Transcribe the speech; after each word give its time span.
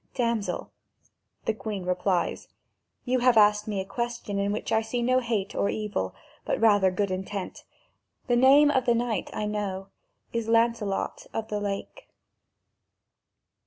"Damsel," 0.15 0.71
the 1.45 1.53
Queen 1.53 1.85
replies, 1.85 2.47
"you 3.05 3.19
have 3.19 3.37
asked 3.37 3.67
me 3.67 3.79
a 3.79 3.85
question 3.85 4.39
in 4.39 4.51
which 4.51 4.71
I 4.71 4.81
see 4.81 5.03
no 5.03 5.19
hate 5.19 5.53
or 5.53 5.69
evil, 5.69 6.15
but 6.43 6.59
rather 6.59 6.89
good 6.89 7.11
intent; 7.11 7.63
the 8.25 8.35
name 8.35 8.71
of 8.71 8.87
the 8.87 8.95
knight, 8.95 9.29
I 9.31 9.45
know, 9.45 9.89
is 10.33 10.47
Lancelot 10.47 11.27
of 11.35 11.49
the 11.49 11.59
Lake." 11.59 12.07